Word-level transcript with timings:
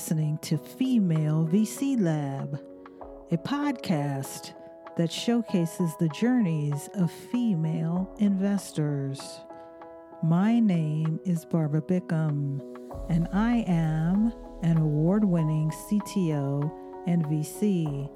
listening 0.00 0.38
to 0.38 0.56
Female 0.56 1.46
VC 1.52 2.00
Lab, 2.00 2.58
a 3.32 3.36
podcast 3.36 4.54
that 4.96 5.12
showcases 5.12 5.94
the 6.00 6.08
journeys 6.08 6.88
of 6.94 7.12
female 7.12 8.10
investors. 8.18 9.40
My 10.22 10.58
name 10.58 11.20
is 11.26 11.44
Barbara 11.44 11.82
Bickham, 11.82 12.62
and 13.10 13.28
I 13.34 13.62
am 13.68 14.32
an 14.62 14.78
award 14.78 15.22
winning 15.22 15.70
CTO 15.70 16.72
and 17.06 17.22
VC 17.26 18.08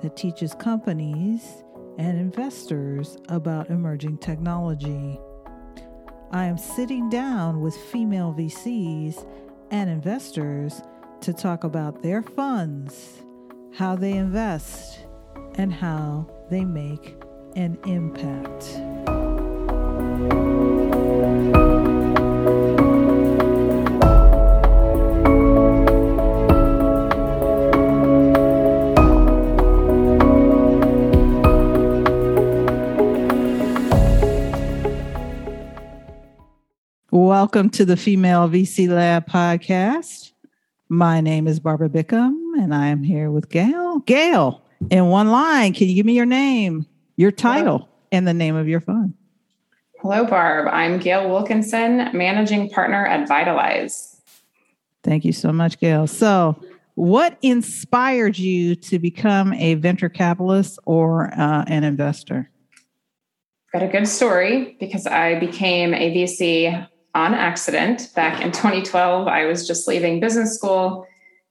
that 0.00 0.16
teaches 0.16 0.54
companies 0.54 1.64
and 1.98 2.20
investors 2.20 3.16
about 3.28 3.68
emerging 3.68 4.18
technology. 4.18 5.18
I 6.30 6.44
am 6.44 6.56
sitting 6.56 7.10
down 7.10 7.60
with 7.60 7.74
female 7.74 8.32
VCs 8.32 9.26
and 9.72 9.90
investors 9.90 10.82
to 11.22 11.32
talk 11.32 11.62
about 11.62 12.02
their 12.02 12.20
funds, 12.20 13.22
how 13.72 13.94
they 13.94 14.10
invest, 14.12 15.06
and 15.54 15.72
how 15.72 16.28
they 16.50 16.64
make 16.64 17.14
an 17.54 17.78
impact. 17.86 18.80
Welcome 37.12 37.70
to 37.70 37.84
the 37.84 37.96
Female 37.96 38.48
VC 38.48 38.88
Lab 38.88 39.28
podcast. 39.28 40.31
My 40.92 41.22
name 41.22 41.48
is 41.48 41.58
Barbara 41.58 41.88
Bickham, 41.88 42.36
and 42.58 42.74
I 42.74 42.88
am 42.88 43.02
here 43.02 43.30
with 43.30 43.48
Gail. 43.48 44.00
Gail, 44.00 44.60
in 44.90 45.06
one 45.06 45.30
line, 45.30 45.72
can 45.72 45.88
you 45.88 45.94
give 45.94 46.04
me 46.04 46.12
your 46.12 46.26
name, 46.26 46.84
your 47.16 47.30
title, 47.30 47.78
Hello. 47.78 47.88
and 48.12 48.28
the 48.28 48.34
name 48.34 48.56
of 48.56 48.68
your 48.68 48.82
fund? 48.82 49.14
Hello, 50.02 50.26
Barb. 50.26 50.68
I'm 50.70 50.98
Gail 50.98 51.30
Wilkinson, 51.30 52.10
managing 52.12 52.68
partner 52.68 53.06
at 53.06 53.26
Vitalize. 53.26 54.20
Thank 55.02 55.24
you 55.24 55.32
so 55.32 55.50
much, 55.50 55.80
Gail. 55.80 56.06
So, 56.06 56.62
what 56.94 57.38
inspired 57.40 58.38
you 58.38 58.74
to 58.74 58.98
become 58.98 59.54
a 59.54 59.76
venture 59.76 60.10
capitalist 60.10 60.78
or 60.84 61.32
uh, 61.32 61.64
an 61.68 61.84
investor? 61.84 62.50
Got 63.72 63.82
a 63.82 63.88
good 63.88 64.06
story 64.06 64.76
because 64.78 65.06
I 65.06 65.40
became 65.40 65.94
a 65.94 66.14
VC 66.14 66.86
on 67.14 67.34
accident 67.34 68.10
back 68.14 68.40
in 68.40 68.52
2012. 68.52 69.28
I 69.28 69.44
was 69.44 69.66
just 69.66 69.86
leaving 69.86 70.20
business 70.20 70.54
school 70.54 71.06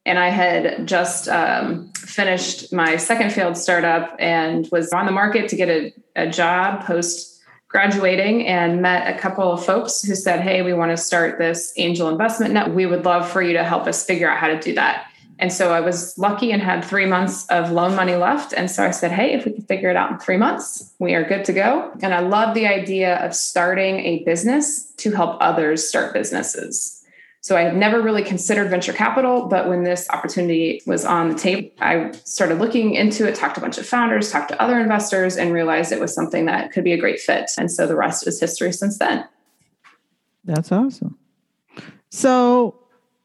and 0.06 0.18
I 0.18 0.30
had 0.30 0.88
just 0.88 1.28
um, 1.28 1.92
finished 1.94 2.74
my 2.74 2.98
second 2.98 3.32
failed 3.32 3.56
startup 3.56 4.16
and 4.20 4.68
was 4.72 4.92
on 4.92 5.06
the 5.06 5.12
market 5.12 5.48
to 5.50 5.56
get 5.56 5.70
a, 5.70 5.94
a 6.16 6.28
job 6.28 6.84
post 6.86 7.40
graduating 7.68 8.48
and 8.48 8.82
met 8.82 9.16
a 9.16 9.18
couple 9.18 9.52
of 9.52 9.64
folks 9.64 10.02
who 10.02 10.16
said, 10.16 10.42
Hey, 10.42 10.62
we 10.62 10.74
want 10.74 10.92
to 10.92 10.98
start 10.98 11.38
this 11.38 11.72
angel 11.78 12.10
investment 12.10 12.54
net. 12.54 12.74
We 12.74 12.86
would 12.86 13.06
love 13.06 13.30
for 13.30 13.42
you 13.42 13.54
to 13.54 13.64
help 13.64 13.88
us 13.88 14.04
figure 14.04 14.30
out 14.30 14.38
how 14.38 14.48
to 14.48 14.60
do 14.60 14.74
that. 14.76 15.11
And 15.42 15.52
so 15.52 15.74
I 15.74 15.80
was 15.80 16.16
lucky 16.20 16.52
and 16.52 16.62
had 16.62 16.86
three 16.86 17.08
months 17.08 17.48
of 17.48 17.72
loan 17.72 17.96
money 17.96 18.16
left. 18.16 18.54
And 18.54 18.70
so 18.70 18.86
I 18.86 18.92
said, 18.92 19.12
hey, 19.12 19.34
if 19.34 19.44
we 19.44 19.54
can 19.54 19.64
figure 19.64 19.90
it 19.90 19.98
out 19.98 20.12
in 20.12 20.20
three 20.20 20.38
months, 20.38 20.94
we 21.00 21.16
are 21.16 21.28
good 21.28 21.44
to 21.46 21.54
go. 21.54 21.92
And 22.04 22.14
I 22.14 22.20
love 22.20 22.54
the 22.54 22.68
idea 22.68 23.16
of 23.26 23.34
starting 23.34 24.00
a 24.02 24.24
business 24.24 24.92
to 24.98 25.12
help 25.12 25.38
others 25.42 25.88
start 25.88 26.14
businesses. 26.14 27.04
So 27.44 27.58
I 27.58 27.62
had 27.62 27.76
never 27.76 28.04
really 28.04 28.24
considered 28.24 28.70
venture 28.70 28.94
capital, 28.94 29.48
but 29.48 29.68
when 29.68 29.84
this 29.84 30.08
opportunity 30.12 30.84
was 30.86 31.06
on 31.06 31.30
the 31.30 31.36
table, 31.36 31.72
I 31.82 32.12
started 32.24 32.60
looking 32.60 32.94
into 32.94 33.28
it, 33.28 33.34
talked 33.34 33.56
to 33.56 33.62
a 33.62 33.64
bunch 33.64 33.80
of 33.80 33.88
founders, 33.88 34.30
talked 34.30 34.50
to 34.50 34.62
other 34.62 34.80
investors, 34.80 35.38
and 35.38 35.52
realized 35.52 35.92
it 35.92 36.00
was 36.00 36.14
something 36.14 36.46
that 36.46 36.72
could 36.72 36.84
be 36.84 36.94
a 36.94 37.00
great 37.00 37.20
fit. 37.20 37.50
And 37.58 37.72
so 37.72 37.88
the 37.88 37.96
rest 37.96 38.28
is 38.28 38.40
history 38.40 38.72
since 38.72 39.00
then. 39.00 39.28
That's 40.44 40.72
awesome. 40.72 41.18
So 42.12 42.81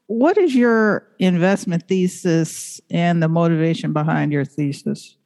what 0.07 0.37
is 0.37 0.55
your 0.55 1.07
investment 1.19 1.87
thesis 1.87 2.81
and 2.89 3.21
the 3.21 3.27
motivation 3.27 3.93
behind 3.93 4.31
your 4.31 4.45
thesis? 4.45 5.17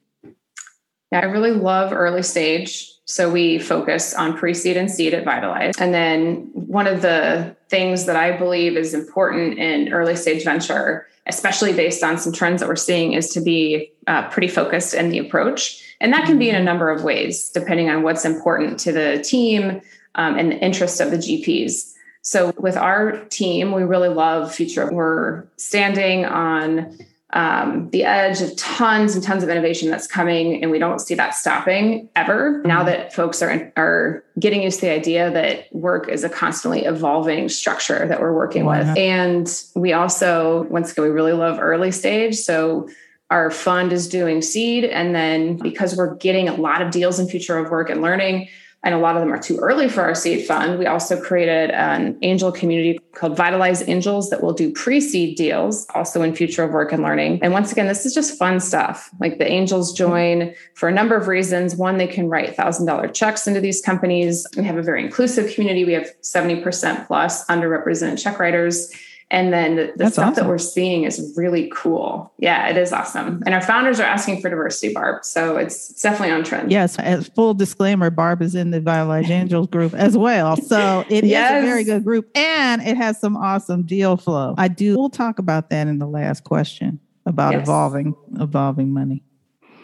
Yeah, 1.12 1.20
I 1.20 1.24
really 1.24 1.52
love 1.52 1.92
early 1.92 2.22
stage. 2.22 2.88
So 3.04 3.30
we 3.30 3.58
focus 3.58 4.14
on 4.14 4.36
pre 4.36 4.54
seed 4.54 4.76
and 4.76 4.90
seed 4.90 5.14
at 5.14 5.24
Vitalize. 5.24 5.74
And 5.78 5.92
then 5.92 6.50
one 6.54 6.86
of 6.86 7.02
the 7.02 7.56
things 7.68 8.06
that 8.06 8.16
I 8.16 8.36
believe 8.36 8.76
is 8.76 8.94
important 8.94 9.58
in 9.58 9.92
early 9.92 10.16
stage 10.16 10.44
venture, 10.44 11.06
especially 11.26 11.72
based 11.72 12.02
on 12.02 12.18
some 12.18 12.32
trends 12.32 12.60
that 12.60 12.68
we're 12.68 12.76
seeing, 12.76 13.12
is 13.12 13.28
to 13.30 13.40
be 13.40 13.92
uh, 14.06 14.28
pretty 14.30 14.48
focused 14.48 14.94
in 14.94 15.10
the 15.10 15.18
approach. 15.18 15.84
And 16.00 16.12
that 16.12 16.24
can 16.24 16.38
be 16.38 16.48
in 16.48 16.56
a 16.56 16.62
number 16.62 16.90
of 16.90 17.04
ways, 17.04 17.50
depending 17.50 17.90
on 17.90 18.02
what's 18.02 18.24
important 18.24 18.78
to 18.80 18.92
the 18.92 19.22
team 19.22 19.82
um, 20.14 20.38
and 20.38 20.50
the 20.50 20.58
interest 20.58 21.00
of 21.00 21.10
the 21.10 21.18
GPs. 21.18 21.92
So 22.22 22.52
with 22.56 22.76
our 22.76 23.24
team, 23.26 23.72
we 23.72 23.82
really 23.82 24.08
love 24.08 24.54
future. 24.54 24.88
We're 24.90 25.44
standing 25.56 26.24
on 26.24 26.96
um, 27.32 27.88
the 27.90 28.04
edge 28.04 28.40
of 28.42 28.54
tons 28.56 29.14
and 29.14 29.24
tons 29.24 29.42
of 29.42 29.48
innovation 29.48 29.90
that's 29.90 30.06
coming, 30.06 30.62
and 30.62 30.70
we 30.70 30.78
don't 30.78 31.00
see 31.00 31.14
that 31.14 31.34
stopping 31.34 32.08
ever. 32.14 32.62
Now 32.64 32.78
mm-hmm. 32.78 32.86
that 32.86 33.14
folks 33.14 33.42
are 33.42 33.72
are 33.76 34.22
getting 34.38 34.62
used 34.62 34.80
to 34.80 34.86
the 34.86 34.92
idea 34.92 35.30
that 35.30 35.74
work 35.74 36.08
is 36.08 36.24
a 36.24 36.28
constantly 36.28 36.84
evolving 36.84 37.48
structure 37.48 38.06
that 38.06 38.20
we're 38.20 38.34
working 38.34 38.66
with, 38.66 38.86
and 38.98 39.62
we 39.74 39.92
also 39.92 40.64
once 40.64 40.92
again 40.92 41.04
we 41.04 41.10
really 41.10 41.32
love 41.32 41.58
early 41.58 41.90
stage. 41.90 42.36
So 42.36 42.88
our 43.30 43.50
fund 43.50 43.94
is 43.94 44.08
doing 44.08 44.42
seed, 44.42 44.84
and 44.84 45.14
then 45.14 45.56
because 45.56 45.96
we're 45.96 46.14
getting 46.16 46.50
a 46.50 46.54
lot 46.54 46.82
of 46.82 46.90
deals 46.90 47.18
in 47.18 47.28
future 47.28 47.56
of 47.56 47.70
work 47.70 47.88
and 47.88 48.02
learning 48.02 48.48
and 48.84 48.94
a 48.94 48.98
lot 48.98 49.16
of 49.16 49.22
them 49.22 49.32
are 49.32 49.38
too 49.38 49.58
early 49.58 49.88
for 49.88 50.02
our 50.02 50.14
seed 50.14 50.46
fund. 50.46 50.78
We 50.78 50.86
also 50.86 51.20
created 51.20 51.70
an 51.70 52.18
angel 52.22 52.50
community 52.50 52.98
called 53.14 53.36
Vitalize 53.36 53.88
Angels 53.88 54.30
that 54.30 54.42
will 54.42 54.52
do 54.52 54.72
pre 54.72 55.00
seed 55.00 55.36
deals, 55.36 55.86
also 55.94 56.22
in 56.22 56.34
future 56.34 56.64
of 56.64 56.72
work 56.72 56.92
and 56.92 57.02
learning. 57.02 57.38
And 57.42 57.52
once 57.52 57.70
again, 57.70 57.86
this 57.86 58.04
is 58.04 58.12
just 58.12 58.36
fun 58.36 58.58
stuff. 58.58 59.10
Like 59.20 59.38
the 59.38 59.46
angels 59.46 59.92
join 59.92 60.54
for 60.74 60.88
a 60.88 60.92
number 60.92 61.14
of 61.14 61.28
reasons. 61.28 61.76
One, 61.76 61.98
they 61.98 62.08
can 62.08 62.28
write 62.28 62.56
$1,000 62.56 63.14
checks 63.14 63.46
into 63.46 63.60
these 63.60 63.80
companies. 63.80 64.46
We 64.56 64.64
have 64.64 64.76
a 64.76 64.82
very 64.82 65.04
inclusive 65.04 65.54
community. 65.54 65.84
We 65.84 65.92
have 65.92 66.10
70% 66.22 67.06
plus 67.06 67.46
underrepresented 67.46 68.20
check 68.20 68.38
writers 68.40 68.92
and 69.32 69.50
then 69.50 69.76
the, 69.76 69.92
the 69.96 70.10
stuff 70.10 70.32
awesome. 70.32 70.44
that 70.44 70.48
we're 70.48 70.58
seeing 70.58 71.04
is 71.04 71.32
really 71.36 71.72
cool. 71.74 72.30
Yeah, 72.38 72.68
it 72.68 72.76
is 72.76 72.92
awesome. 72.92 73.42
And 73.46 73.54
our 73.54 73.62
founders 73.62 73.98
are 73.98 74.04
asking 74.04 74.42
for 74.42 74.50
diversity, 74.50 74.92
Barb. 74.92 75.24
So 75.24 75.56
it's, 75.56 75.90
it's 75.90 76.02
definitely 76.02 76.34
on 76.34 76.44
trend. 76.44 76.70
Yes. 76.70 76.98
As 76.98 77.28
full 77.28 77.54
disclaimer, 77.54 78.10
Barb 78.10 78.42
is 78.42 78.54
in 78.54 78.72
the 78.72 78.80
Vitalize 78.80 79.30
Angels 79.30 79.68
group 79.68 79.94
as 79.94 80.18
well. 80.18 80.58
So 80.58 81.06
it 81.08 81.24
yes. 81.24 81.50
is 81.50 81.64
a 81.64 81.66
very 81.66 81.82
good 81.82 82.04
group 82.04 82.30
and 82.36 82.82
it 82.82 82.98
has 82.98 83.18
some 83.18 83.34
awesome 83.38 83.84
deal 83.84 84.18
flow. 84.18 84.54
I 84.58 84.68
do, 84.68 84.98
we'll 84.98 85.08
talk 85.08 85.38
about 85.38 85.70
that 85.70 85.86
in 85.86 85.98
the 85.98 86.06
last 86.06 86.44
question 86.44 87.00
about 87.24 87.54
yes. 87.54 87.62
evolving, 87.62 88.14
evolving 88.38 88.92
money. 88.92 89.24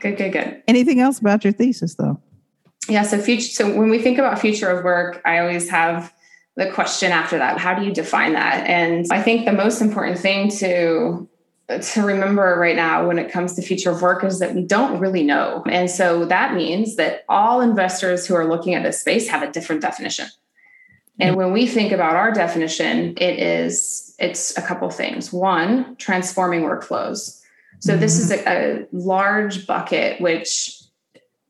Good, 0.01 0.19
good, 0.19 0.35
good. 0.35 0.63
Anything 0.69 1.01
else 1.01 1.19
about 1.21 1.43
your 1.43 1.55
thesis 1.55 1.95
though? 1.95 2.21
Yeah. 2.87 3.03
So 3.03 3.19
future, 3.19 3.49
so 3.49 3.75
when 3.75 3.89
we 3.89 3.99
think 3.99 4.19
about 4.19 4.39
future 4.39 4.69
of 4.69 4.85
work, 4.85 5.23
I 5.25 5.39
always 5.39 5.71
have 5.71 6.13
the 6.59 6.69
question 6.73 7.13
after 7.13 7.39
that. 7.39 7.57
How 7.57 7.73
do 7.73 7.85
you 7.87 7.93
define 7.93 8.33
that? 8.33 8.67
And 8.67 9.07
i 9.13 9.23
think 9.23 9.47
the 9.47 9.53
most 9.53 9.81
important 9.81 10.19
thing 10.19 10.51
to 10.59 11.29
to 11.83 12.03
remember 12.03 12.57
right 12.59 12.75
now 12.75 13.07
when 13.07 13.19
it 13.19 13.31
comes 13.31 13.55
to 13.55 13.63
future 13.63 13.91
of 13.91 14.01
work 14.01 14.25
is 14.25 14.39
that 14.39 14.55
we 14.55 14.63
don't 14.63 14.99
really 15.01 15.23
know. 15.23 15.63
And 15.67 15.91
so 15.91 16.25
that 16.25 16.55
means 16.55 16.97
that 16.97 17.27
all 17.29 17.61
investors 17.61 18.27
who 18.27 18.35
are 18.35 18.49
looking 18.49 18.75
at 18.75 18.83
this 18.83 18.99
space 19.01 19.29
have 19.29 19.43
a 19.43 19.53
different 19.53 19.83
definition. 19.83 20.27
And 21.21 21.37
when 21.37 21.53
we 21.53 21.67
think 21.67 21.93
about 21.93 22.17
our 22.17 22.33
definition 22.33 23.15
it 23.19 23.39
is 23.39 24.15
it's 24.19 24.57
a 24.59 24.63
couple 24.63 24.91
things. 24.91 25.33
One 25.33 25.95
transforming 25.97 26.63
workflows. 26.63 27.41
So 27.81 27.93
mm-hmm. 27.93 28.01
this 28.01 28.19
is 28.19 28.33
a, 28.33 28.39
a 28.49 28.87
large 28.91 29.67
bucket 29.67 30.21
which 30.21 30.78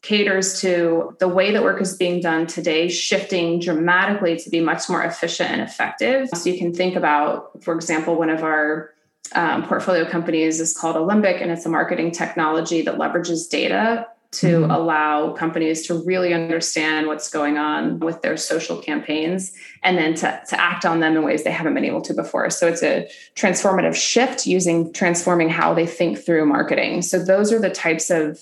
caters 0.08 0.58
to 0.62 1.14
the 1.20 1.28
way 1.28 1.52
that 1.52 1.62
work 1.62 1.82
is 1.82 1.94
being 1.94 2.18
done 2.18 2.46
today, 2.46 2.88
shifting 2.88 3.60
dramatically 3.60 4.36
to 4.36 4.48
be 4.48 4.58
much 4.58 4.88
more 4.88 5.02
efficient 5.02 5.50
and 5.50 5.60
effective. 5.60 6.30
So 6.30 6.48
you 6.48 6.58
can 6.58 6.72
think 6.72 6.96
about, 6.96 7.62
for 7.62 7.74
example, 7.74 8.16
one 8.16 8.30
of 8.30 8.42
our 8.42 8.94
um, 9.34 9.64
portfolio 9.64 10.08
companies 10.08 10.60
is 10.60 10.74
called 10.74 10.96
Alembic, 10.96 11.42
and 11.42 11.50
it's 11.50 11.66
a 11.66 11.68
marketing 11.68 12.10
technology 12.12 12.80
that 12.82 12.96
leverages 12.96 13.50
data 13.50 14.06
to 14.30 14.60
mm-hmm. 14.60 14.70
allow 14.70 15.32
companies 15.32 15.86
to 15.86 15.94
really 15.94 16.32
understand 16.32 17.06
what's 17.06 17.28
going 17.28 17.58
on 17.58 17.98
with 17.98 18.22
their 18.22 18.38
social 18.38 18.78
campaigns 18.78 19.52
and 19.82 19.98
then 19.98 20.14
to, 20.14 20.40
to 20.48 20.58
act 20.58 20.86
on 20.86 21.00
them 21.00 21.16
in 21.16 21.22
ways 21.22 21.44
they 21.44 21.50
haven't 21.50 21.74
been 21.74 21.84
able 21.84 22.00
to 22.02 22.14
before. 22.14 22.48
So 22.48 22.66
it's 22.66 22.82
a 22.82 23.10
transformative 23.34 23.94
shift 23.94 24.46
using 24.46 24.90
transforming 24.92 25.50
how 25.50 25.74
they 25.74 25.86
think 25.86 26.18
through 26.18 26.46
marketing. 26.46 27.02
So 27.02 27.22
those 27.22 27.52
are 27.52 27.58
the 27.58 27.70
types 27.70 28.10
of 28.10 28.38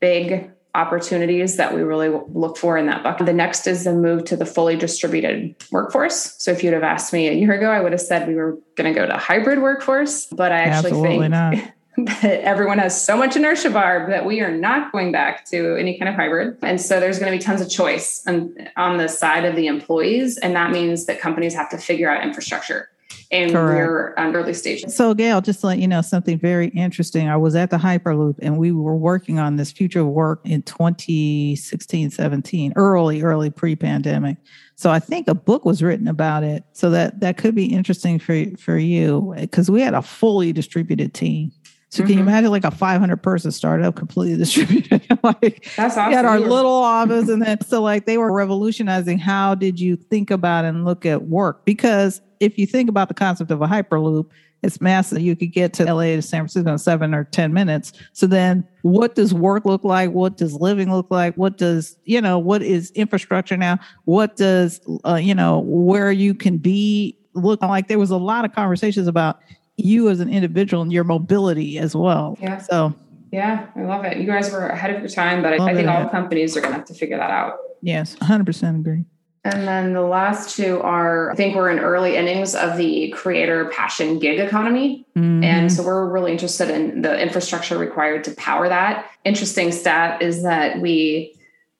big 0.00 0.50
opportunities 0.74 1.56
that 1.56 1.74
we 1.74 1.82
really 1.82 2.08
look 2.32 2.56
for 2.56 2.76
in 2.76 2.86
that 2.86 3.02
bucket. 3.02 3.26
The 3.26 3.32
next 3.32 3.66
is 3.66 3.84
the 3.84 3.92
move 3.92 4.24
to 4.26 4.36
the 4.36 4.46
fully 4.46 4.76
distributed 4.76 5.54
workforce. 5.70 6.34
So 6.38 6.50
if 6.52 6.62
you'd 6.62 6.74
have 6.74 6.82
asked 6.82 7.12
me 7.12 7.28
a 7.28 7.32
year 7.32 7.52
ago, 7.52 7.70
I 7.70 7.80
would 7.80 7.92
have 7.92 8.00
said 8.00 8.28
we 8.28 8.34
were 8.34 8.58
going 8.76 8.92
to 8.92 8.98
go 8.98 9.06
to 9.06 9.16
hybrid 9.16 9.60
workforce, 9.60 10.26
but 10.26 10.52
I 10.52 10.60
actually 10.60 10.90
Absolutely 10.90 11.18
think 11.18 11.30
not. 11.30 11.54
that 12.22 12.40
everyone 12.42 12.78
has 12.78 13.04
so 13.04 13.16
much 13.16 13.36
inertia 13.36 13.70
barb 13.70 14.10
that 14.10 14.24
we 14.24 14.40
are 14.40 14.50
not 14.50 14.92
going 14.92 15.12
back 15.12 15.44
to 15.46 15.76
any 15.76 15.98
kind 15.98 16.08
of 16.08 16.14
hybrid. 16.14 16.56
And 16.62 16.80
so 16.80 17.00
there's 17.00 17.18
going 17.18 17.32
to 17.32 17.36
be 17.36 17.42
tons 17.42 17.60
of 17.60 17.68
choice 17.68 18.22
on, 18.26 18.54
on 18.76 18.96
the 18.96 19.08
side 19.08 19.44
of 19.44 19.56
the 19.56 19.66
employees. 19.66 20.38
And 20.38 20.54
that 20.54 20.70
means 20.70 21.06
that 21.06 21.20
companies 21.20 21.54
have 21.54 21.68
to 21.70 21.78
figure 21.78 22.08
out 22.10 22.22
infrastructure 22.22 22.88
and 23.32 23.52
Correct. 23.52 23.88
we're 23.88 24.14
on 24.16 24.34
early 24.34 24.54
stages. 24.54 24.96
So, 24.96 25.14
Gail, 25.14 25.40
just 25.40 25.60
to 25.60 25.68
let 25.68 25.78
you 25.78 25.86
know 25.86 26.02
something 26.02 26.38
very 26.38 26.68
interesting. 26.68 27.28
I 27.28 27.36
was 27.36 27.54
at 27.54 27.70
the 27.70 27.76
Hyperloop 27.76 28.36
and 28.40 28.58
we 28.58 28.72
were 28.72 28.96
working 28.96 29.38
on 29.38 29.56
this 29.56 29.70
future 29.70 30.00
of 30.00 30.08
work 30.08 30.40
in 30.44 30.62
2016, 30.62 32.10
17, 32.10 32.72
early, 32.74 33.22
early 33.22 33.50
pre 33.50 33.76
pandemic. 33.76 34.38
So 34.74 34.90
I 34.90 34.98
think 34.98 35.28
a 35.28 35.34
book 35.34 35.64
was 35.64 35.82
written 35.82 36.08
about 36.08 36.42
it. 36.42 36.64
So 36.72 36.90
that 36.90 37.20
that 37.20 37.36
could 37.36 37.54
be 37.54 37.66
interesting 37.66 38.18
for 38.18 38.44
for 38.58 38.78
you 38.78 39.34
because 39.38 39.70
we 39.70 39.80
had 39.80 39.94
a 39.94 40.02
fully 40.02 40.52
distributed 40.52 41.14
team. 41.14 41.52
So 41.90 42.02
can 42.02 42.12
mm-hmm. 42.12 42.18
you 42.18 42.24
imagine 42.24 42.50
like 42.50 42.64
a 42.64 42.70
500 42.70 43.16
person 43.16 43.50
startup 43.52 43.94
completely 43.94 44.36
distributed? 44.38 45.06
like 45.22 45.68
that's 45.76 45.96
awesome. 45.96 46.08
We 46.08 46.14
had 46.14 46.24
our 46.24 46.40
little 46.40 46.72
office, 46.72 47.28
and 47.28 47.42
then 47.42 47.60
so 47.60 47.80
like 47.80 48.06
they 48.06 48.18
were 48.18 48.32
revolutionizing 48.32 49.18
how 49.18 49.54
did 49.54 49.78
you 49.78 49.94
think 49.94 50.30
about 50.30 50.64
and 50.64 50.84
look 50.84 51.06
at 51.06 51.22
work? 51.24 51.64
Because 51.64 52.22
if 52.40 52.58
you 52.58 52.66
think 52.66 52.88
about 52.88 53.08
the 53.08 53.14
concept 53.14 53.50
of 53.50 53.62
a 53.62 53.66
hyperloop, 53.66 54.28
it's 54.62 54.80
massive. 54.80 55.20
You 55.20 55.36
could 55.36 55.52
get 55.52 55.72
to 55.74 55.84
LA 55.84 56.16
to 56.16 56.22
San 56.22 56.40
Francisco 56.40 56.72
in 56.72 56.78
seven 56.78 57.14
or 57.14 57.24
10 57.24 57.52
minutes. 57.52 57.92
So 58.12 58.26
then 58.26 58.66
what 58.82 59.14
does 59.14 59.32
work 59.32 59.64
look 59.64 59.84
like? 59.84 60.10
What 60.10 60.36
does 60.36 60.54
living 60.54 60.92
look 60.92 61.10
like? 61.10 61.34
What 61.36 61.56
does, 61.56 61.96
you 62.04 62.20
know, 62.20 62.38
what 62.38 62.62
is 62.62 62.90
infrastructure 62.92 63.56
now? 63.56 63.78
What 64.04 64.36
does, 64.36 64.80
uh, 65.06 65.14
you 65.14 65.34
know, 65.34 65.60
where 65.60 66.12
you 66.12 66.34
can 66.34 66.58
be 66.58 67.16
look 67.34 67.62
like? 67.62 67.88
There 67.88 67.98
was 67.98 68.10
a 68.10 68.18
lot 68.18 68.44
of 68.44 68.52
conversations 68.52 69.06
about 69.06 69.40
you 69.76 70.10
as 70.10 70.20
an 70.20 70.28
individual 70.28 70.82
and 70.82 70.92
your 70.92 71.04
mobility 71.04 71.78
as 71.78 71.96
well. 71.96 72.36
Yeah. 72.40 72.58
So, 72.58 72.94
yeah, 73.32 73.68
I 73.76 73.82
love 73.82 74.04
it. 74.04 74.18
You 74.18 74.26
guys 74.26 74.50
were 74.50 74.66
ahead 74.66 74.94
of 74.94 75.00
your 75.00 75.08
time, 75.08 75.42
but 75.42 75.58
I, 75.58 75.64
I 75.64 75.74
think 75.74 75.88
all 75.88 76.08
companies 76.08 76.56
are 76.56 76.60
going 76.60 76.72
to 76.72 76.78
have 76.78 76.86
to 76.86 76.94
figure 76.94 77.16
that 77.16 77.30
out. 77.30 77.56
Yes, 77.80 78.16
100% 78.16 78.80
agree. 78.80 79.04
And 79.42 79.66
then 79.66 79.94
the 79.94 80.02
last 80.02 80.54
two 80.54 80.80
are 80.82 81.30
I 81.30 81.34
think 81.34 81.56
we're 81.56 81.70
in 81.70 81.78
early 81.78 82.16
innings 82.16 82.54
of 82.54 82.76
the 82.76 83.08
creator 83.16 83.70
passion 83.74 84.18
gig 84.18 84.38
economy. 84.38 85.06
Mm-hmm. 85.16 85.44
And 85.44 85.72
so 85.72 85.82
we're 85.82 86.06
really 86.06 86.32
interested 86.32 86.68
in 86.68 87.00
the 87.02 87.18
infrastructure 87.18 87.78
required 87.78 88.24
to 88.24 88.32
power 88.32 88.68
that. 88.68 89.10
Interesting 89.24 89.72
stat 89.72 90.20
is 90.20 90.42
that 90.42 90.80
we 90.80 91.34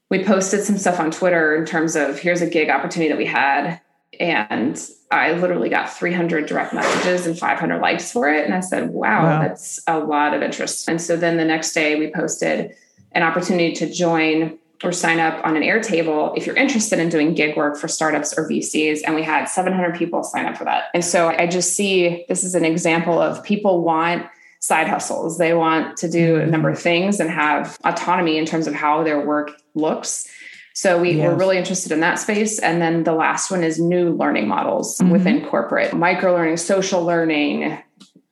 we 0.09 0.25
posted 0.25 0.65
some 0.65 0.79
stuff 0.79 0.99
on 0.99 1.11
Twitter 1.11 1.55
in 1.55 1.67
terms 1.67 1.97
of 1.97 2.19
here's 2.19 2.41
a 2.41 2.49
gig 2.49 2.71
opportunity 2.71 3.11
that 3.11 3.19
we 3.19 3.27
had 3.27 3.81
and 4.19 4.81
I 5.11 5.33
literally 5.33 5.69
got 5.69 5.93
300 5.93 6.47
direct 6.47 6.73
messages 6.73 7.27
and 7.27 7.39
500 7.39 7.81
likes 7.81 8.11
for 8.11 8.29
it 8.33 8.45
and 8.45 8.55
I 8.55 8.61
said, 8.61 8.91
wow, 8.91 9.25
wow. 9.25 9.41
that's 9.41 9.81
a 9.87 9.99
lot 9.99 10.35
of 10.35 10.43
interest. 10.43 10.89
And 10.89 11.01
so 11.01 11.17
then 11.17 11.37
the 11.37 11.45
next 11.45 11.73
day 11.73 11.99
we 11.99 12.11
posted 12.11 12.75
an 13.13 13.23
opportunity 13.23 13.73
to 13.75 13.93
join 13.93 14.59
or 14.83 14.93
sign 14.93 15.21
up 15.21 15.45
on 15.45 15.57
an 15.57 15.63
Airtable 15.63 16.37
if 16.37 16.47
you're 16.47 16.57
interested 16.57 16.99
in 16.99 17.09
doing 17.09 17.35
gig 17.35 17.57
work 17.57 17.77
for 17.77 17.89
startups 17.89 18.37
or 18.37 18.49
VCs. 18.49 19.01
And 19.05 19.15
we 19.15 19.23
had 19.23 19.47
700 19.47 19.95
people 19.95 20.23
sign 20.23 20.47
up 20.47 20.57
for 20.57 20.65
that. 20.65 20.85
And 20.95 21.05
so 21.05 21.29
I 21.29 21.47
just 21.47 21.75
see 21.75 22.25
this 22.29 22.45
is 22.45 22.55
an 22.55 22.65
example 22.65 23.21
of 23.21 23.45
people 23.45 23.83
want 23.83 24.27
side 24.61 24.89
hustles. 24.89 25.39
They 25.39 25.55
want 25.55 25.97
to 25.99 26.09
do 26.09 26.37
a 26.37 26.47
number 26.47 26.71
of 26.71 26.79
things 26.79 27.21
and 27.21 27.31
have 27.31 27.79
autonomy 27.85 28.39
in 28.39 28.47
terms 28.47 28.67
of 28.67 28.75
how 28.75 29.03
their 29.03 29.21
work 29.21 29.53
looks. 29.75 30.31
So 30.75 31.01
we, 31.01 31.13
yes. 31.13 31.27
we're 31.27 31.35
really 31.35 31.59
interested 31.59 31.93
in 31.93 32.01
that 32.01 32.19
space. 32.19 32.59
And 32.59 32.81
then 32.81 33.05
the 33.05 33.13
last 33.13 33.51
one 33.51 33.65
is 33.65 33.79
new 33.79 34.11
learning 34.11 34.49
models 34.49 34.99
mm-hmm. 34.99 35.11
within 35.11 35.45
corporate, 35.47 35.93
micro 35.95 36.33
learning, 36.33 36.59
social 36.59 37.05
learning, 37.05 37.79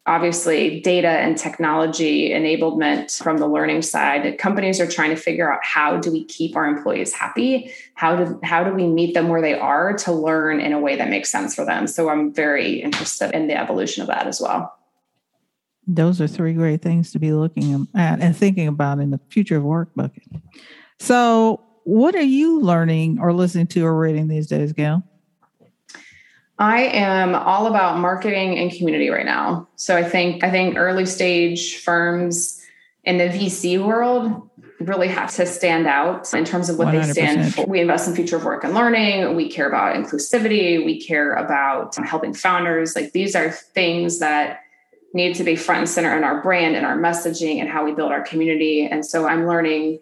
obviously 0.09 0.81
data 0.81 1.09
and 1.09 1.37
technology 1.37 2.31
enablement 2.31 3.23
from 3.23 3.37
the 3.37 3.47
learning 3.47 3.83
side 3.83 4.39
companies 4.39 4.81
are 4.81 4.87
trying 4.87 5.11
to 5.11 5.17
figure 5.17 5.53
out 5.53 5.61
how 5.63 5.99
do 5.99 6.11
we 6.11 6.25
keep 6.25 6.57
our 6.57 6.67
employees 6.67 7.13
happy? 7.13 7.71
How 7.95 8.17
do 8.17 8.41
how 8.43 8.65
do 8.65 8.73
we 8.73 8.87
meet 8.87 9.13
them 9.13 9.29
where 9.29 9.43
they 9.43 9.55
are 9.55 9.93
to 9.99 10.13
learn 10.13 10.61
in 10.61 10.73
a 10.73 10.81
way 10.81 10.97
that 10.97 11.11
makes 11.11 11.31
sense 11.31 11.55
for 11.55 11.65
them? 11.65 11.87
So 11.87 12.09
i'm 12.09 12.33
very 12.33 12.81
interested 12.81 13.35
in 13.35 13.47
the 13.49 13.57
evolution 13.57 14.01
of 14.01 14.09
that 14.09 14.27
as 14.27 14.41
well. 14.41 14.75
Those 15.87 16.21
are 16.21 16.27
three 16.27 16.55
great 16.55 16.83
things 16.83 17.13
to 17.13 17.19
be 17.19 17.33
looking 17.33 17.87
at 17.95 18.21
and 18.21 18.37
thinking 18.37 18.69
about 18.69 18.99
in 18.99 19.11
the 19.11 19.21
future 19.29 19.57
of 19.57 19.63
work 19.63 19.91
bucket 19.95 20.25
so 20.99 21.63
what 21.85 22.15
are 22.15 22.21
you 22.21 22.61
learning 22.61 23.19
or 23.21 23.33
listening 23.33 23.67
to 23.69 23.87
or 23.87 23.99
reading 23.99 24.29
these 24.29 24.47
days 24.47 24.73
gail 24.73 25.03
I 26.59 26.83
am 26.83 27.35
all 27.35 27.67
about 27.67 27.99
marketing 27.99 28.59
and 28.59 28.73
community 28.73 29.11
right 29.11 29.25
now. 29.25 29.69
So 29.77 29.97
I 29.97 30.03
think 30.03 30.43
I 30.43 30.51
think 30.51 30.77
early 30.77 31.07
stage 31.07 31.77
firms 31.79 32.61
in 33.05 33.19
the 33.19 33.29
VC 33.29 33.85
world 33.85 34.51
really 34.81 35.09
have 35.09 35.35
to 35.35 35.47
stand 35.47 35.87
out 35.87 36.33
in 36.35 36.45
terms 36.45 36.69
of 36.69 36.79
what 36.79 36.89
100%. 36.89 37.07
they 37.07 37.13
stand 37.13 37.55
for. 37.55 37.67
We 37.67 37.81
invest 37.81 38.09
in 38.09 38.15
future 38.15 38.37
of 38.37 38.45
work 38.45 38.65
and 38.65 38.75
learning. 38.75 39.35
We 39.35 39.49
care 39.49 39.69
about 39.69 39.97
inclusivity. 39.97 40.85
We 40.85 41.01
care 41.01 41.35
about 41.35 41.97
helping 42.07 42.35
founders. 42.35 42.95
Like 42.95 43.13
these 43.13 43.35
are 43.35 43.51
things 43.51 44.19
that 44.21 44.61
need 45.15 45.35
to 45.37 45.45
be 45.45 45.57
front 45.57 45.81
and 45.81 45.89
center 45.89 46.17
in 46.17 46.23
our 46.23 46.43
brand 46.43 46.77
and 46.77 46.85
our 46.85 46.97
messaging 46.97 47.61
and 47.61 47.69
how 47.69 47.85
we 47.85 47.93
build 47.93 48.13
our 48.13 48.23
community. 48.23 48.87
And 48.87 49.05
so 49.05 49.27
I'm 49.27 49.47
learning 49.47 50.01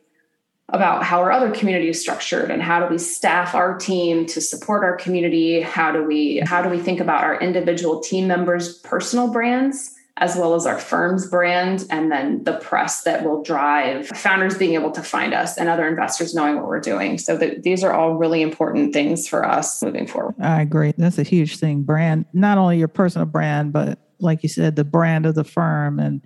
about 0.70 1.04
how 1.04 1.20
our 1.20 1.30
other 1.30 1.52
community 1.52 1.88
is 1.88 2.00
structured 2.00 2.50
and 2.50 2.60
how 2.60 2.84
do 2.84 2.92
we 2.92 2.98
staff 2.98 3.54
our 3.54 3.78
team 3.78 4.26
to 4.26 4.40
support 4.40 4.82
our 4.82 4.96
community? 4.96 5.60
How 5.60 5.92
do 5.92 6.02
we 6.02 6.42
how 6.44 6.60
do 6.62 6.68
we 6.68 6.78
think 6.78 7.00
about 7.00 7.22
our 7.22 7.38
individual 7.40 8.00
team 8.00 8.26
members 8.26 8.78
personal 8.78 9.32
brands 9.32 9.92
as 10.18 10.34
well 10.34 10.54
as 10.54 10.64
our 10.64 10.78
firm's 10.78 11.28
brand 11.28 11.84
and 11.90 12.10
then 12.10 12.42
the 12.44 12.54
press 12.54 13.02
that 13.02 13.22
will 13.22 13.42
drive 13.42 14.08
founders 14.08 14.56
being 14.56 14.72
able 14.72 14.90
to 14.90 15.02
find 15.02 15.34
us 15.34 15.58
and 15.58 15.68
other 15.68 15.86
investors 15.86 16.34
knowing 16.34 16.56
what 16.56 16.66
we're 16.66 16.80
doing? 16.80 17.18
So 17.18 17.36
that 17.36 17.62
these 17.62 17.84
are 17.84 17.92
all 17.92 18.14
really 18.14 18.42
important 18.42 18.92
things 18.92 19.28
for 19.28 19.46
us 19.46 19.82
moving 19.82 20.06
forward. 20.06 20.34
I 20.40 20.62
agree. 20.62 20.94
That's 20.96 21.18
a 21.18 21.22
huge 21.22 21.58
thing. 21.58 21.82
Brand 21.82 22.24
not 22.32 22.58
only 22.58 22.78
your 22.78 22.88
personal 22.88 23.26
brand 23.26 23.72
but 23.72 24.00
like 24.18 24.42
you 24.42 24.48
said 24.48 24.74
the 24.74 24.84
brand 24.84 25.26
of 25.26 25.36
the 25.36 25.44
firm 25.44 26.00
and 26.00 26.22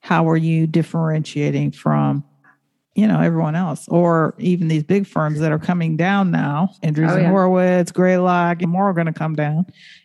how 0.00 0.28
are 0.28 0.36
you 0.36 0.66
differentiating 0.66 1.72
from 1.72 2.24
you 2.94 3.06
know 3.06 3.20
everyone 3.20 3.54
else 3.54 3.88
or 3.88 4.34
even 4.38 4.68
these 4.68 4.82
big 4.82 5.06
firms 5.06 5.40
that 5.40 5.50
are 5.50 5.58
coming 5.58 5.96
down 5.96 6.30
now 6.30 6.68
andrews 6.82 7.10
oh, 7.10 7.14
and 7.14 7.22
yeah. 7.22 7.30
horowitz 7.30 7.90
greylock 7.90 8.60
and 8.60 8.70
more 8.70 8.90
are 8.90 8.92
going 8.92 9.06
to 9.06 9.12
come 9.12 9.34
down 9.34 9.64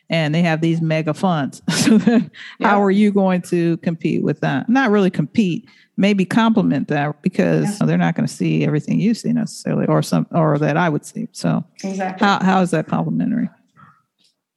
and 0.09 0.33
they 0.33 0.41
have 0.41 0.61
these 0.61 0.81
mega 0.81 1.13
funds. 1.13 1.61
So 1.87 1.97
then 1.97 2.31
yeah. 2.59 2.69
how 2.69 2.83
are 2.83 2.91
you 2.91 3.13
going 3.13 3.41
to 3.43 3.77
compete 3.77 4.21
with 4.21 4.41
that 4.41 4.67
not 4.67 4.89
really 4.91 5.09
compete 5.09 5.69
maybe 5.95 6.25
complement 6.25 6.89
that 6.89 7.21
because 7.21 7.79
yeah. 7.79 7.85
they're 7.87 7.97
not 7.97 8.13
going 8.13 8.27
to 8.27 8.33
see 8.33 8.65
everything 8.65 8.99
you 8.99 9.13
see 9.13 9.31
necessarily 9.31 9.85
or 9.87 10.01
some 10.01 10.27
or 10.31 10.57
that 10.59 10.75
i 10.75 10.89
would 10.89 11.05
see. 11.05 11.29
So 11.31 11.63
exactly. 11.83 12.25
how, 12.25 12.43
how 12.43 12.61
is 12.61 12.71
that 12.71 12.87
complementary? 12.87 13.49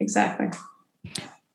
Exactly. 0.01 0.49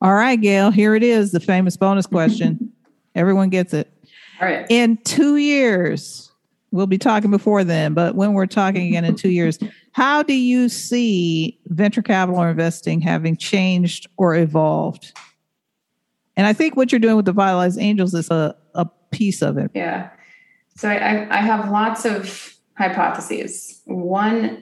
All 0.01 0.13
right 0.13 0.39
gail 0.39 0.71
here 0.71 0.95
it 0.95 1.03
is 1.03 1.33
the 1.33 1.41
famous 1.41 1.75
bonus 1.75 2.05
question. 2.05 2.71
Everyone 3.15 3.49
gets 3.49 3.73
it. 3.73 3.91
All 4.39 4.47
right. 4.47 4.65
In 4.69 4.97
two 4.97 5.35
years 5.35 6.31
we'll 6.75 6.87
be 6.87 6.97
talking 6.97 7.31
before 7.31 7.63
then, 7.63 7.93
but 7.93 8.15
when 8.15 8.33
we're 8.33 8.45
talking 8.45 8.87
again 8.87 9.05
in 9.05 9.15
two 9.15 9.29
years, 9.29 9.57
how 9.93 10.21
do 10.21 10.33
you 10.33 10.67
see 10.69 11.57
venture 11.67 12.01
capital 12.01 12.41
investing 12.43 12.99
having 13.01 13.37
changed 13.37 14.07
or 14.17 14.35
evolved? 14.35 15.17
And 16.35 16.45
I 16.45 16.53
think 16.53 16.75
what 16.75 16.91
you're 16.91 16.99
doing 16.99 17.15
with 17.15 17.25
the 17.25 17.31
Vitalized 17.31 17.79
Angels 17.79 18.13
is 18.13 18.29
a, 18.29 18.55
a 18.73 18.85
piece 19.11 19.41
of 19.41 19.57
it. 19.57 19.71
Yeah. 19.73 20.09
So 20.75 20.89
I, 20.89 21.27
I 21.29 21.37
have 21.37 21.71
lots 21.71 22.05
of 22.05 22.55
hypotheses. 22.77 23.81
One 23.85 24.61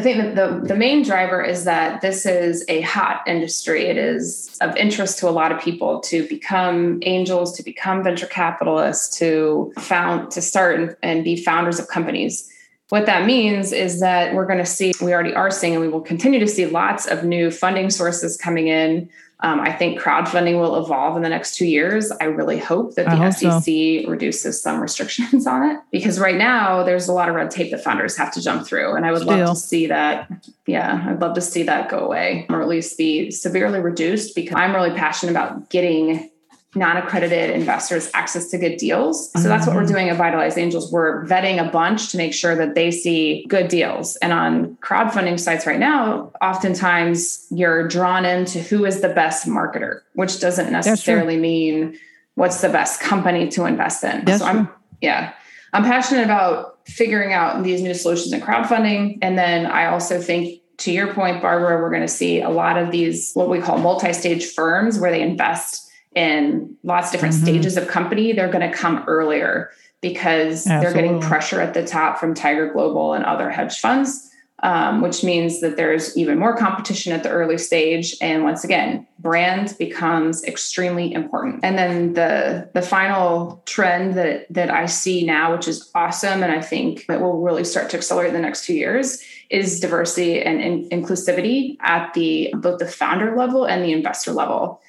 I 0.00 0.02
think 0.02 0.34
the, 0.34 0.62
the 0.64 0.74
main 0.74 1.02
driver 1.02 1.42
is 1.42 1.64
that 1.64 2.00
this 2.00 2.24
is 2.24 2.64
a 2.68 2.80
hot 2.80 3.20
industry. 3.26 3.84
It 3.84 3.98
is 3.98 4.56
of 4.62 4.74
interest 4.78 5.18
to 5.18 5.28
a 5.28 5.30
lot 5.30 5.52
of 5.52 5.60
people 5.60 6.00
to 6.00 6.26
become 6.26 7.00
angels, 7.02 7.54
to 7.58 7.62
become 7.62 8.02
venture 8.02 8.26
capitalists, 8.26 9.18
to 9.18 9.74
found, 9.78 10.30
to 10.30 10.40
start 10.40 10.80
and, 10.80 10.96
and 11.02 11.22
be 11.22 11.36
founders 11.36 11.78
of 11.78 11.88
companies. 11.88 12.50
What 12.90 13.06
that 13.06 13.24
means 13.26 13.72
is 13.72 14.00
that 14.00 14.34
we're 14.34 14.46
going 14.46 14.58
to 14.58 14.66
see, 14.66 14.92
we 15.00 15.14
already 15.14 15.34
are 15.34 15.50
seeing, 15.50 15.74
and 15.74 15.82
we 15.82 15.88
will 15.88 16.00
continue 16.00 16.38
to 16.40 16.46
see 16.46 16.66
lots 16.66 17.06
of 17.06 17.24
new 17.24 17.50
funding 17.50 17.88
sources 17.90 18.36
coming 18.36 18.68
in, 18.68 19.08
um, 19.42 19.60
I 19.60 19.72
think 19.72 19.98
crowdfunding 19.98 20.60
will 20.60 20.84
evolve 20.84 21.16
in 21.16 21.22
the 21.22 21.28
next 21.28 21.56
two 21.56 21.66
years. 21.66 22.12
I 22.12 22.24
really 22.24 22.58
hope 22.58 22.94
that 22.96 23.06
the 23.06 23.16
hope 23.16 23.32
SEC 23.32 23.64
so. 23.64 24.10
reduces 24.10 24.60
some 24.60 24.80
restrictions 24.80 25.46
on 25.46 25.70
it 25.70 25.80
because 25.90 26.20
right 26.20 26.36
now 26.36 26.82
there's 26.82 27.08
a 27.08 27.12
lot 27.12 27.28
of 27.28 27.34
red 27.34 27.50
tape 27.50 27.70
that 27.70 27.82
founders 27.82 28.16
have 28.16 28.32
to 28.34 28.42
jump 28.42 28.66
through. 28.66 28.94
And 28.94 29.06
I 29.06 29.12
would 29.12 29.22
Still. 29.22 29.38
love 29.38 29.54
to 29.54 29.60
see 29.60 29.86
that. 29.86 30.30
Yeah, 30.66 31.04
I'd 31.08 31.20
love 31.20 31.34
to 31.36 31.40
see 31.40 31.62
that 31.62 31.88
go 31.88 32.00
away 32.00 32.46
or 32.50 32.60
at 32.60 32.68
least 32.68 32.98
be 32.98 33.30
severely 33.30 33.80
reduced 33.80 34.34
because 34.34 34.56
I'm 34.56 34.74
really 34.74 34.94
passionate 34.94 35.32
about 35.32 35.70
getting 35.70 36.30
non-accredited 36.74 37.50
investors 37.50 38.10
access 38.14 38.48
to 38.50 38.58
good 38.58 38.76
deals. 38.76 39.32
So 39.32 39.48
that's 39.48 39.66
what 39.66 39.74
we're 39.74 39.82
mm-hmm. 39.82 39.92
doing 39.92 40.08
at 40.08 40.16
Vitalize 40.16 40.56
Angels. 40.56 40.92
We're 40.92 41.26
vetting 41.26 41.66
a 41.66 41.68
bunch 41.68 42.10
to 42.10 42.16
make 42.16 42.32
sure 42.32 42.54
that 42.54 42.76
they 42.76 42.92
see 42.92 43.44
good 43.48 43.66
deals. 43.66 44.16
And 44.16 44.32
on 44.32 44.76
crowdfunding 44.76 45.40
sites 45.40 45.66
right 45.66 45.80
now, 45.80 46.30
oftentimes 46.40 47.44
you're 47.50 47.88
drawn 47.88 48.24
into 48.24 48.60
who 48.60 48.84
is 48.84 49.00
the 49.00 49.08
best 49.08 49.48
marketer, 49.48 50.02
which 50.14 50.38
doesn't 50.38 50.70
necessarily 50.70 51.36
mean 51.36 51.98
what's 52.36 52.60
the 52.60 52.68
best 52.68 53.00
company 53.00 53.48
to 53.48 53.64
invest 53.64 54.04
in. 54.04 54.24
That's 54.24 54.40
so 54.40 54.46
I'm 54.46 54.66
true. 54.66 54.74
yeah. 55.00 55.32
I'm 55.72 55.84
passionate 55.84 56.24
about 56.24 56.78
figuring 56.86 57.32
out 57.32 57.62
these 57.64 57.82
new 57.82 57.94
solutions 57.94 58.32
in 58.32 58.40
crowdfunding. 58.40 59.18
And 59.22 59.36
then 59.36 59.66
I 59.66 59.86
also 59.86 60.20
think 60.20 60.60
to 60.78 60.92
your 60.92 61.12
point, 61.12 61.42
Barbara, 61.42 61.80
we're 61.80 61.90
going 61.90 62.00
to 62.02 62.08
see 62.08 62.40
a 62.40 62.48
lot 62.48 62.78
of 62.78 62.90
these 62.90 63.32
what 63.34 63.48
we 63.48 63.60
call 63.60 63.78
multi-stage 63.78 64.46
firms 64.46 64.98
where 64.98 65.10
they 65.10 65.20
invest 65.20 65.89
in 66.14 66.76
lots 66.82 67.08
of 67.08 67.12
different 67.12 67.34
mm-hmm. 67.34 67.44
stages 67.44 67.76
of 67.76 67.86
company, 67.88 68.32
they're 68.32 68.50
going 68.50 68.68
to 68.68 68.76
come 68.76 69.04
earlier 69.06 69.70
because 70.00 70.66
Absolutely. 70.66 70.82
they're 70.82 71.02
getting 71.02 71.20
pressure 71.20 71.60
at 71.60 71.74
the 71.74 71.86
top 71.86 72.18
from 72.18 72.34
Tiger 72.34 72.72
Global 72.72 73.12
and 73.12 73.24
other 73.24 73.50
hedge 73.50 73.78
funds. 73.78 74.26
Um, 74.62 75.00
which 75.00 75.24
means 75.24 75.62
that 75.62 75.78
there's 75.78 76.14
even 76.18 76.38
more 76.38 76.54
competition 76.54 77.14
at 77.14 77.22
the 77.22 77.30
early 77.30 77.56
stage. 77.56 78.14
And 78.20 78.44
once 78.44 78.62
again, 78.62 79.06
brand 79.18 79.74
becomes 79.78 80.44
extremely 80.44 81.14
important. 81.14 81.60
And 81.62 81.78
then 81.78 82.12
the 82.12 82.68
the 82.74 82.82
final 82.82 83.62
trend 83.64 84.16
that 84.18 84.52
that 84.52 84.70
I 84.70 84.84
see 84.84 85.24
now, 85.24 85.56
which 85.56 85.66
is 85.66 85.90
awesome, 85.94 86.42
and 86.42 86.52
I 86.52 86.60
think 86.60 87.06
that 87.06 87.22
will 87.22 87.40
really 87.40 87.64
start 87.64 87.88
to 87.88 87.96
accelerate 87.96 88.28
in 88.28 88.34
the 88.34 88.40
next 88.40 88.66
two 88.66 88.74
years, 88.74 89.22
is 89.48 89.80
diversity 89.80 90.42
and 90.42 90.60
in- 90.60 90.90
inclusivity 90.90 91.78
at 91.80 92.12
the 92.12 92.52
both 92.58 92.80
the 92.80 92.86
founder 92.86 93.34
level 93.34 93.64
and 93.64 93.82
the 93.82 93.92
investor 93.92 94.32
level 94.32 94.82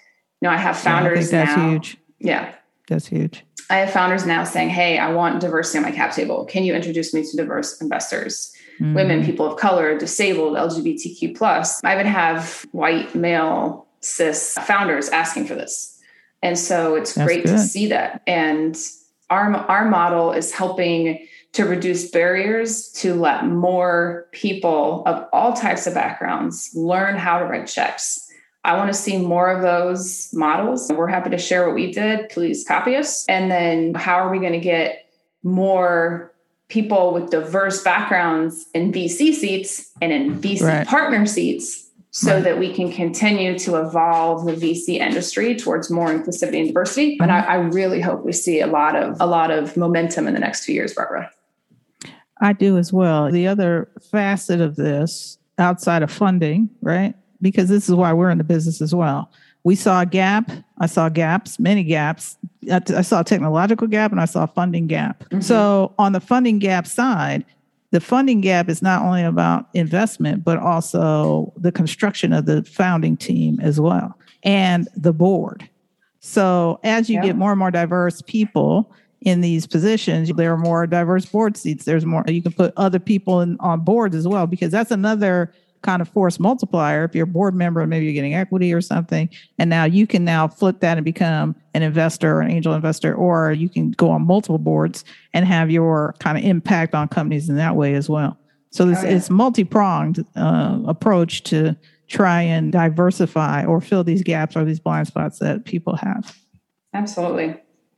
know, 0.48 0.54
I 0.54 0.58
have 0.58 0.78
founders 0.78 1.32
yeah, 1.32 1.42
I 1.42 1.46
that's 1.46 1.58
now. 1.58 1.70
huge. 1.70 1.98
Yeah. 2.20 2.56
That's 2.88 3.08
huge. 3.08 3.46
I 3.70 3.78
have 3.78 3.92
founders 3.92 4.26
now 4.26 4.44
saying, 4.44 4.70
Hey, 4.70 4.98
I 4.98 5.12
want 5.12 5.40
diversity 5.40 5.78
on 5.78 5.84
my 5.84 5.92
cap 5.92 6.14
table. 6.14 6.46
Can 6.46 6.64
you 6.64 6.74
introduce 6.74 7.14
me 7.14 7.24
to 7.24 7.38
diverse 7.38 7.80
investors? 7.82 8.54
Mm-hmm. 8.80 8.96
Women, 8.96 9.26
people 9.26 9.46
of 9.46 9.60
color, 9.60 9.98
disabled, 9.98 10.58
LGBTQ 10.58 11.38
plus. 11.38 11.82
I 11.84 11.96
would 11.96 12.06
have 12.06 12.66
white 12.72 13.16
male 13.16 13.88
cis 14.02 14.58
founders 14.66 15.10
asking 15.10 15.46
for 15.46 15.56
this. 15.56 16.00
And 16.42 16.58
so 16.58 16.96
it's 16.96 17.14
That's 17.14 17.28
great 17.28 17.46
good. 17.46 17.52
to 17.52 17.60
see 17.60 17.88
that. 17.88 18.22
And 18.28 18.78
our 19.30 19.56
our 19.56 19.88
model 19.88 20.34
is 20.34 20.52
helping 20.52 21.26
to 21.54 21.66
reduce 21.66 22.10
barriers 22.10 22.92
to 22.94 23.14
let 23.14 23.46
more 23.46 24.28
people 24.32 25.04
of 25.06 25.28
all 25.32 25.54
types 25.54 25.86
of 25.86 25.94
backgrounds 25.94 26.72
learn 26.74 27.18
how 27.18 27.40
to 27.40 27.46
write 27.46 27.68
checks 27.68 28.28
I 28.64 28.78
want 28.78 28.90
to 28.90 28.94
see 28.94 29.18
more 29.18 29.50
of 29.52 29.62
those 29.62 30.32
models. 30.34 30.92
We're 30.92 31.08
happy 31.08 31.32
to 31.32 31.38
share 31.38 31.66
what 31.66 31.74
we 31.74 31.92
did. 31.92 32.30
Please 32.30 32.64
copy 32.68 32.96
us. 32.96 33.26
And 33.28 33.50
then 33.50 33.94
how 33.96 34.16
are 34.16 34.32
we 34.32 34.40
going 34.40 34.54
to 34.54 34.60
get 34.60 35.10
more 35.44 36.32
people 36.68 37.14
with 37.14 37.32
diverse 37.32 37.84
backgrounds 37.84 38.66
in 38.74 38.92
VC 38.92 39.34
seats 39.34 39.92
and 40.02 40.12
in 40.12 40.40
VC 40.40 40.62
right. 40.62 40.88
partner 40.88 41.26
seats 41.26 41.90
so 42.12 42.36
right. 42.36 42.44
that 42.44 42.60
we 42.60 42.74
can 42.74 42.92
continue 42.92 43.58
to 43.58 43.78
evolve 43.78 44.46
the 44.46 44.54
VC 44.54 44.98
industry 45.00 45.56
towards 45.56 45.90
more 45.90 46.08
inclusivity 46.08 46.60
and 46.60 46.68
diversity. 46.68 47.18
And 47.22 47.32
I, 47.32 47.40
I 47.40 47.56
really 47.56 48.02
hope 48.02 48.24
we 48.24 48.34
see 48.34 48.60
a 48.62 48.68
lot 48.68 48.96
of 48.96 49.18
a 49.20 49.26
lot 49.26 49.50
of 49.50 49.76
momentum 49.76 50.28
in 50.28 50.34
the 50.34 50.40
next 50.40 50.66
two 50.66 50.74
years, 50.74 50.94
Barbara. 50.94 51.32
I 52.42 52.54
do 52.54 52.78
as 52.78 52.92
well. 52.92 53.32
The 53.32 53.48
other 53.48 53.90
facet 54.12 54.62
of 54.62 54.76
this 54.76 55.38
outside 55.58 56.04
of 56.04 56.12
funding, 56.12 56.70
right, 56.82 57.16
because 57.42 57.70
this 57.70 57.90
is 57.90 57.96
why 57.96 58.14
we're 58.14 58.30
in 58.30 58.38
the 58.38 58.44
business 58.44 58.82
as 58.82 58.94
well. 58.94 59.32
We 59.64 59.76
saw 59.76 60.02
a 60.02 60.06
gap. 60.06 60.50
I 60.80 60.88
saw 60.88 61.10
gaps, 61.10 61.60
many 61.60 61.84
gaps. 61.84 62.38
I 62.72 63.02
saw 63.02 63.22
a 63.22 63.24
technological 63.24 63.88
gap 63.88 64.12
and 64.12 64.20
I 64.20 64.26
saw 64.26 64.44
a 64.44 64.48
funding 64.48 64.88
gap. 64.88 65.24
Mm-hmm. 65.26 65.42
So, 65.42 65.94
on 66.00 66.14
the 66.14 66.20
funding 66.20 66.60
gap 66.60 66.88
side, 66.88 67.46
the 67.92 68.00
funding 68.00 68.42
gap 68.42 68.70
is 68.70 68.82
not 68.82 69.04
only 69.04 69.24
about 69.24 69.68
investment, 69.74 70.44
but 70.44 70.58
also 70.58 71.54
the 71.58 71.72
construction 71.72 72.34
of 72.34 72.46
the 72.46 72.64
founding 72.64 73.18
team 73.18 73.60
as 73.60 73.80
well 73.80 74.18
and 74.44 74.88
the 74.96 75.14
board. 75.14 75.70
So, 76.20 76.80
as 76.84 77.10
you 77.10 77.16
yeah. 77.16 77.28
get 77.28 77.36
more 77.36 77.52
and 77.52 77.60
more 77.60 77.72
diverse 77.72 78.22
people 78.22 78.92
in 79.22 79.42
these 79.42 79.68
positions, 79.68 80.32
there 80.34 80.54
are 80.54 80.58
more 80.58 80.88
diverse 80.88 81.26
board 81.26 81.58
seats. 81.58 81.86
There's 81.86 82.06
more, 82.06 82.24
you 82.28 82.42
can 82.42 82.54
put 82.54 82.74
other 82.78 83.00
people 83.00 83.42
in, 83.42 83.58
on 83.60 83.82
boards 83.82 84.16
as 84.16 84.28
well, 84.28 84.48
because 84.48 84.72
that's 84.72 84.92
another 84.92 85.54
kind 85.82 86.02
of 86.02 86.10
force 86.10 86.40
multiplier 86.40 87.04
if 87.04 87.16
you're 87.16 87.24
a 87.24 87.28
board 87.28 87.56
member 87.56 87.82
and 87.82 87.90
maybe 87.90 88.06
you're 88.06 88.14
getting 88.14 88.36
equity 88.36 88.74
or 88.74 88.82
something. 88.82 89.30
And 89.58 89.70
now 89.70 89.84
you 89.86 90.06
can 90.06 90.24
now 90.24 90.48
flip 90.48 90.80
that 90.82 90.98
and 90.98 91.06
become 91.06 91.56
an 91.74 91.82
investor 91.82 92.36
or 92.36 92.42
an 92.42 92.52
angel 92.52 92.74
investor 92.74 93.16
or 93.16 93.52
you 93.52 93.70
can 93.70 93.92
go 93.92 94.12
on 94.12 94.26
multiple 94.26 94.60
boards 94.60 95.04
and 95.34 95.46
have 95.46 95.72
your 95.72 96.16
kind 96.20 96.38
of 96.38 96.44
impact 96.44 96.94
on 96.94 97.08
companies 97.08 97.50
in 97.50 97.56
that 97.56 97.76
way 97.76 97.94
as 97.94 98.10
well. 98.10 98.38
So 98.72 98.86
this 98.86 99.00
oh, 99.00 99.08
yeah. 99.08 99.16
it's 99.16 99.30
multi-pronged 99.30 100.26
uh, 100.36 100.80
approach 100.86 101.44
to 101.44 101.76
try 102.08 102.42
and 102.42 102.72
diversify 102.72 103.66
or 103.66 103.82
fill 103.82 104.04
these 104.04 104.24
gaps 104.24 104.56
or 104.56 104.66
these 104.66 104.80
blind 104.80 105.08
spots 105.08 105.40
that 105.40 105.66
people 105.66 105.96
have. 105.96 106.38
Absolutely. 106.94 107.56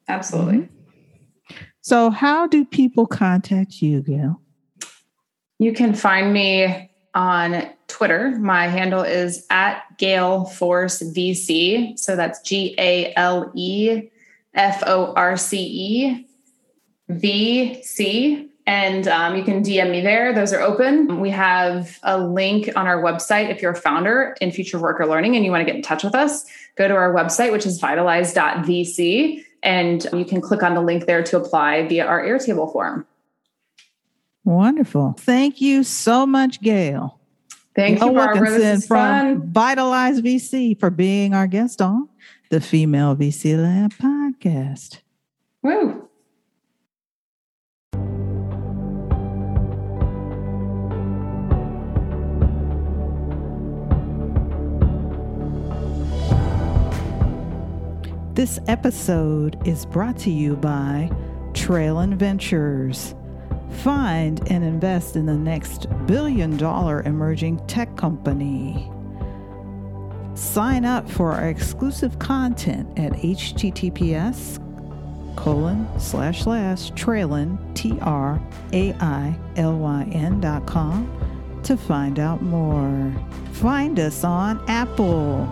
Absolutely. 0.07 0.57
Mm-hmm. 0.57 1.63
so 1.81 2.09
how 2.09 2.47
do 2.47 2.65
people 2.65 3.07
contact 3.07 3.81
you 3.81 4.01
gail? 4.01 4.41
You 5.59 5.73
can 5.73 5.93
find 5.93 6.33
me 6.33 6.89
on 7.13 7.69
Twitter. 7.93 8.31
My 8.39 8.67
handle 8.67 9.03
is 9.03 9.45
at 9.51 9.83
Gale 9.99 10.45
Force 10.45 11.01
VC. 11.01 11.97
So 11.97 12.15
that's 12.15 12.41
G 12.41 12.73
A 12.79 13.13
L 13.15 13.51
E 13.55 14.09
F 14.55 14.81
O 14.87 15.13
R 15.13 15.37
C 15.37 15.59
E 15.59 16.27
V 17.07 17.83
C. 17.83 18.49
And 18.65 19.07
um, 19.07 19.35
you 19.35 19.43
can 19.43 19.61
DM 19.61 19.91
me 19.91 20.01
there. 20.01 20.33
Those 20.33 20.53
are 20.53 20.61
open. 20.61 21.19
We 21.19 21.29
have 21.29 21.99
a 22.01 22.17
link 22.17 22.69
on 22.75 22.87
our 22.87 23.01
website. 23.01 23.49
If 23.49 23.61
you're 23.61 23.73
a 23.73 23.75
founder 23.75 24.35
in 24.41 24.51
future 24.51 24.79
worker 24.79 25.05
learning 25.05 25.35
and 25.35 25.45
you 25.45 25.51
want 25.51 25.61
to 25.61 25.65
get 25.65 25.75
in 25.75 25.81
touch 25.81 26.03
with 26.03 26.15
us, 26.15 26.45
go 26.75 26.87
to 26.87 26.95
our 26.95 27.13
website, 27.13 27.51
which 27.51 27.65
is 27.65 27.79
vitalize.vc, 27.79 29.43
and 29.61 30.07
you 30.13 30.25
can 30.25 30.39
click 30.39 30.63
on 30.63 30.75
the 30.75 30.81
link 30.81 31.05
there 31.05 31.21
to 31.23 31.37
apply 31.37 31.87
via 31.87 32.05
our 32.05 32.23
Airtable 32.23 32.71
form. 32.71 33.05
Wonderful. 34.45 35.15
Thank 35.19 35.59
you 35.59 35.83
so 35.83 36.25
much, 36.25 36.61
Gail. 36.61 37.19
Thank 37.75 37.99
Gail 37.99 38.09
you, 38.09 38.13
Barbara. 38.13 38.41
Wilkinson 38.41 38.81
from 38.81 38.97
fun. 38.97 39.51
Vitalize 39.51 40.21
VC 40.21 40.79
for 40.79 40.89
being 40.89 41.33
our 41.33 41.47
guest 41.47 41.81
on 41.81 42.07
the 42.49 42.61
Female 42.61 43.15
VC 43.15 43.57
Lab 43.57 43.93
podcast. 43.93 44.99
Woo. 45.63 46.07
This 58.35 58.59
episode 58.67 59.57
is 59.67 59.85
brought 59.85 60.17
to 60.19 60.31
you 60.31 60.55
by 60.55 61.09
Trailyn 61.53 62.15
Ventures 62.15 63.15
Find 63.81 64.39
and 64.51 64.63
invest 64.63 65.15
in 65.15 65.25
the 65.25 65.35
next 65.35 65.87
billion 66.05 66.57
dollar 66.57 67.01
emerging 67.03 67.65
tech 67.67 67.95
company. 67.97 68.89
Sign 70.35 70.85
up 70.85 71.09
for 71.09 71.31
our 71.33 71.49
exclusive 71.49 72.17
content 72.19 72.87
at 72.97 73.11
https 73.13 74.59
colon 75.35 75.87
slash 75.99 76.43
slash 76.43 76.91
trailyn 76.91 77.57
t 77.75 77.97
r 78.01 78.41
a 78.71 78.93
i 78.93 79.35
l 79.57 79.77
y 79.77 80.07
n 80.11 80.39
dot 80.39 80.65
com 80.65 81.09
to 81.63 81.75
find 81.75 82.19
out 82.19 82.41
more. 82.41 83.13
Find 83.53 83.99
us 83.99 84.23
on 84.23 84.63
Apple, 84.67 85.47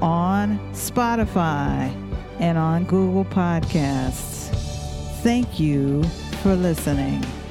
on 0.00 0.58
Spotify, 0.72 1.92
and 2.40 2.58
on 2.58 2.84
Google 2.84 3.24
Podcasts. 3.24 4.50
Thank 5.22 5.58
you 5.58 6.02
for 6.44 6.54
listening. 6.56 7.43